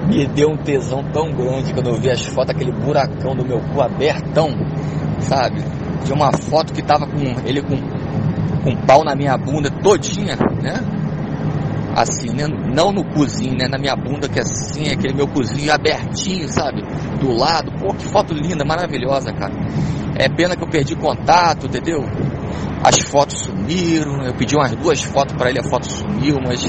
me 0.08 0.28
deu 0.28 0.50
um 0.50 0.58
tesão 0.58 1.04
tão 1.12 1.32
grande 1.32 1.74
quando 1.74 1.90
eu 1.90 1.96
vi 1.96 2.10
as 2.10 2.26
fotos, 2.26 2.56
aquele 2.56 2.72
buracão 2.72 3.36
do 3.36 3.44
meu 3.44 3.60
cu 3.60 3.82
abertão, 3.82 4.50
sabe? 5.20 5.64
De 6.04 6.14
uma 6.14 6.32
foto 6.32 6.74
que 6.74 6.82
tava 6.82 7.08
com 7.08 7.20
ele 7.46 7.62
com, 7.62 7.76
com 8.64 8.76
pau 8.86 9.04
na 9.04 9.16
minha 9.16 9.36
bunda 9.38 9.70
todinha, 9.82 10.36
né? 10.62 10.76
Assim, 11.96 12.30
né? 12.30 12.46
não 12.48 12.92
no 12.92 13.06
cozinho, 13.06 13.58
né? 13.58 13.68
Na 13.70 13.78
minha 13.78 13.96
bunda, 13.96 14.28
que 14.28 14.38
é 14.38 14.42
assim, 14.42 14.92
aquele 14.92 15.14
meu 15.14 15.28
cozinho 15.28 15.74
abertinho, 15.74 16.48
sabe? 16.50 16.82
Do 17.20 17.32
lado. 17.32 17.72
Pô, 17.80 17.94
que 17.94 18.06
foto 18.06 18.34
linda, 18.34 18.66
maravilhosa, 18.66 19.32
cara. 19.32 19.54
É 20.18 20.28
pena 20.28 20.56
que 20.58 20.64
eu 20.64 20.70
perdi 20.70 20.96
contato, 20.96 21.68
entendeu? 21.68 22.04
As 22.84 23.00
fotos 23.10 23.40
sumiram, 23.42 24.24
eu 24.26 24.34
pedi 24.34 24.56
umas 24.56 24.72
duas 24.76 25.02
fotos 25.02 25.36
para 25.36 25.50
ele, 25.50 25.60
a 25.60 25.64
foto 25.64 25.92
sumiu, 25.92 26.38
mas 26.46 26.64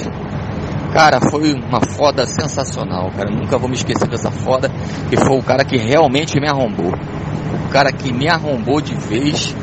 Cara, 0.96 1.20
foi 1.30 1.52
uma 1.52 1.80
foda 1.80 2.24
sensacional, 2.24 3.10
cara. 3.10 3.30
Nunca 3.30 3.58
vou 3.58 3.68
me 3.68 3.74
esquecer 3.74 4.08
dessa 4.08 4.30
foda, 4.30 4.70
que 5.10 5.16
foi 5.18 5.36
o 5.38 5.42
cara 5.42 5.62
que 5.62 5.76
realmente 5.76 6.40
me 6.40 6.48
arrombou. 6.48 6.90
O 6.90 7.68
cara 7.68 7.92
que 7.92 8.10
me 8.10 8.26
arrombou 8.26 8.80
de 8.80 8.94
vez. 8.94 9.54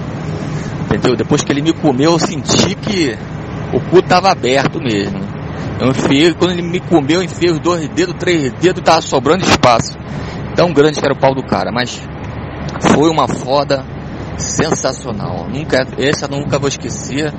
Entendeu? 0.85 1.15
Depois 1.15 1.41
que 1.43 1.51
ele 1.51 1.63
me 1.63 1.73
comeu, 1.73 2.11
eu 2.11 2.19
senti 2.19 2.75
que 2.75 3.17
o 3.73 3.79
cu 3.89 3.99
tava 4.03 4.29
aberto 4.29 4.79
mesmo. 4.79 5.19
Eu 5.79 5.89
enfiei, 5.89 6.35
quando 6.35 6.51
ele 6.51 6.61
me 6.61 6.79
comeu, 6.79 7.21
eu 7.21 7.23
enfiei 7.23 7.51
os 7.51 7.59
dois 7.59 7.89
dedos, 7.89 8.15
três 8.19 8.53
dedos, 8.53 8.83
tava 8.83 9.01
sobrando 9.01 9.43
espaço. 9.43 9.97
Tão 10.55 10.71
grande 10.71 10.99
que 10.99 11.05
era 11.05 11.15
o 11.15 11.19
pau 11.19 11.33
do 11.33 11.43
cara, 11.43 11.71
mas 11.71 11.99
foi 12.79 13.09
uma 13.09 13.27
foda 13.27 13.83
sensacional. 14.37 15.47
Nunca, 15.49 15.85
essa 15.97 16.27
nunca 16.27 16.59
vou 16.59 16.67
esquecer. 16.67 17.31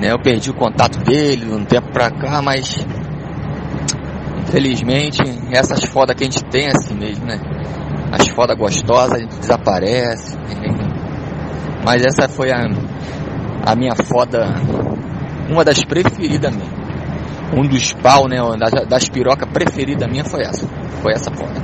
Né? 0.00 0.12
Eu 0.12 0.18
perdi 0.18 0.50
o 0.50 0.54
contato 0.54 0.98
dele 0.98 1.52
um 1.52 1.64
tempo 1.64 1.90
pra 1.92 2.10
cá, 2.10 2.42
mas 2.42 2.84
infelizmente 4.46 5.22
essas 5.50 5.84
fodas 5.84 6.14
que 6.16 6.24
a 6.24 6.26
gente 6.26 6.44
tem 6.44 6.66
é 6.66 6.70
assim 6.70 6.94
mesmo, 6.94 7.24
né? 7.26 7.40
As 8.12 8.28
fodas 8.28 8.56
gostosas 8.56 9.12
a 9.12 9.18
gente 9.18 9.36
desaparece. 9.38 10.36
Mas 11.84 12.02
essa 12.04 12.28
foi 12.28 12.52
a, 12.52 12.66
a 13.66 13.74
minha 13.74 13.94
foda, 13.94 14.46
uma 15.50 15.64
das 15.64 15.82
preferidas 15.84 16.54
minha. 16.54 16.84
Um 17.56 17.66
dos 17.66 17.92
pau, 17.92 18.26
né? 18.26 18.38
Das, 18.58 18.88
das 18.88 19.08
pirocas 19.08 19.48
preferidas 19.50 20.08
minha 20.08 20.24
foi 20.24 20.42
essa. 20.42 20.66
Foi 21.02 21.12
essa 21.12 21.30
foda. 21.30 21.60